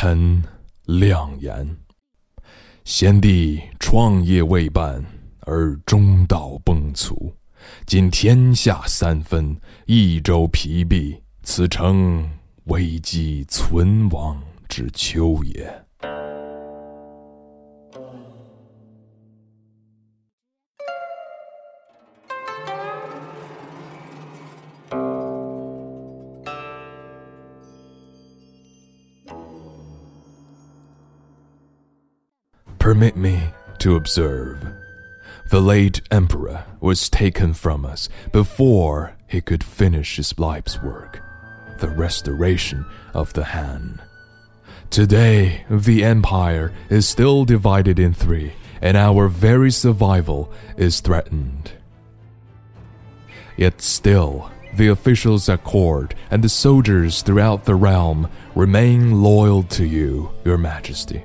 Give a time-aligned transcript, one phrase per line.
[0.00, 0.40] 臣
[0.84, 1.76] 亮言：
[2.84, 5.04] 先帝创业未半
[5.40, 7.32] 而中道崩殂，
[7.84, 12.30] 今天下三分，益州疲弊，此诚
[12.66, 15.87] 危机存亡之秋也。
[32.88, 34.66] Permit me to observe.
[35.50, 41.20] The late emperor was taken from us before he could finish his life's work,
[41.80, 44.00] the restoration of the Han.
[44.88, 51.72] Today, the empire is still divided in three, and our very survival is threatened.
[53.58, 59.84] Yet still, the officials at court and the soldiers throughout the realm remain loyal to
[59.84, 61.22] you, your majesty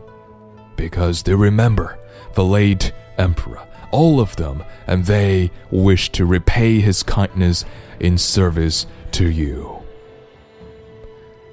[0.76, 1.98] because they remember
[2.36, 7.66] the late emperor, all of them, and they wish to repay his kindness
[8.00, 9.82] in service to you.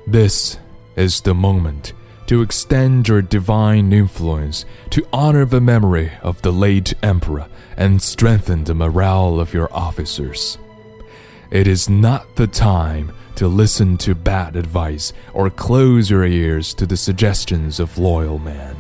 [0.07, 0.59] This
[0.97, 1.93] is the moment
[2.27, 8.65] to extend your divine influence to honor the memory of the late emperor and strengthen
[8.65, 10.57] the morale of your officers.
[11.51, 16.87] It is not the time to listen to bad advice or close your ears to
[16.87, 18.77] the suggestions of loyal men.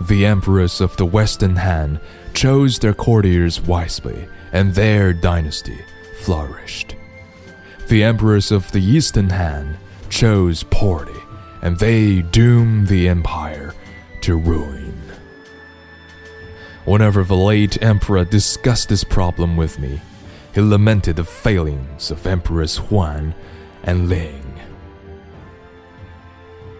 [0.00, 2.00] The emperors of the Western Han
[2.32, 5.78] chose their courtiers wisely, and their dynasty
[6.22, 6.94] flourished.
[7.88, 9.76] The emperors of the Eastern Han
[10.08, 11.20] chose poorly,
[11.62, 13.74] and they doomed the empire
[14.22, 14.94] to ruin.
[16.84, 20.00] Whenever the late emperor discussed this problem with me,
[20.54, 23.34] he lamented the failings of Emperors Huan
[23.82, 24.60] and Ling.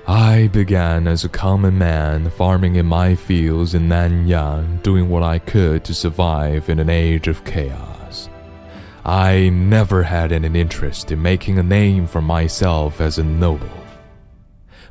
[0.09, 5.39] I began as a common man farming in my fields in Nanyang, doing what I
[5.39, 8.31] could to survive in an age of chaos.
[9.05, 13.69] I never had any interest in making a name for myself as a noble.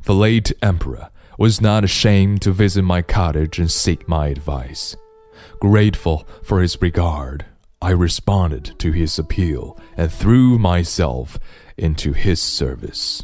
[0.04, 4.96] The late emperor was not ashamed to visit my cottage and seek my advice.
[5.60, 7.44] Grateful for his regard,
[7.82, 11.40] I responded to his appeal and threw myself
[11.76, 13.24] into his service.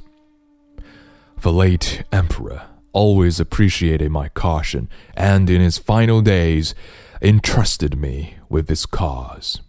[1.43, 2.61] The late emperor
[2.93, 6.73] always appreciated my caution and in his final days
[7.21, 9.59] entrusted me with this cause.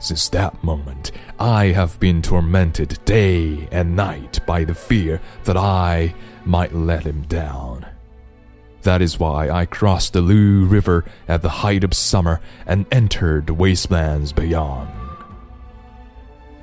[0.00, 6.12] Since that moment, I have been tormented day and night by the fear that I
[6.44, 7.86] might let him down.
[8.82, 13.46] That is why I crossed the Lu River at the height of summer and entered
[13.46, 14.90] the wastelands beyond.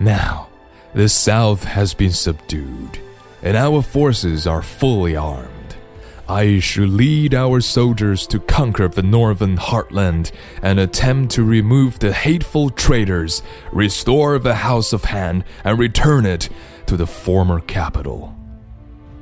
[0.02, 0.49] Now,
[0.94, 3.00] the South has been subdued,
[3.44, 5.76] and our forces are fully armed.
[6.28, 12.14] I should lead our soldiers to conquer the northern heartland and attempt to remove the
[12.14, 13.42] hateful traitors,
[13.72, 16.50] restore the House of Han, and return it
[16.86, 18.36] to the former capital.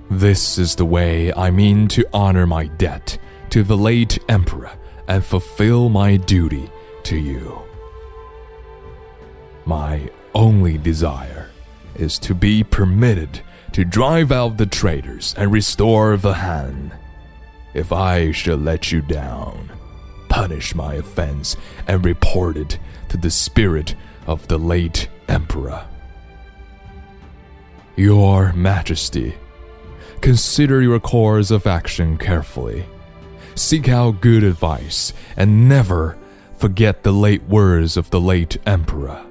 [0.10, 3.18] This is the way I mean to honor my debt
[3.52, 4.72] to the late emperor
[5.08, 6.70] and fulfill my duty
[7.04, 7.62] to you.
[9.66, 11.50] My only desire
[11.98, 13.42] is to be permitted
[13.74, 16.92] to drive out the traitors and restore the Han.
[17.74, 19.72] If I shall let you down,
[20.30, 21.56] punish my offense
[21.88, 25.86] and report it to the spirit of the late emperor.
[27.96, 29.36] Your Majesty,
[30.22, 32.86] consider your course of action carefully.
[33.56, 36.18] Seek out good advice and never
[36.58, 39.27] forget the late words of the late emperor.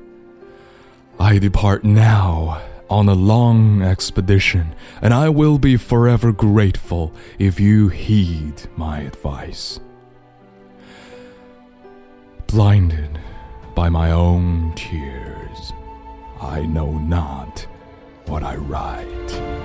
[1.26, 7.88] I depart now on a long expedition, and I will be forever grateful if you
[7.88, 9.80] heed my advice.
[12.46, 13.18] Blinded
[13.74, 15.72] by my own tears,
[16.40, 17.66] I know not
[18.26, 19.55] what I write.